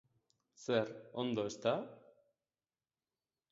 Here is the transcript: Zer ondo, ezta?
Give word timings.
Zer 0.63 0.89
ondo, 1.25 1.45
ezta? 1.51 1.75